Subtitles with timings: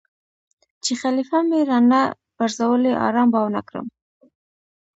[0.83, 2.01] چې خلیفه مې را نه
[2.35, 3.87] پرزولی آرام به ونه کړم.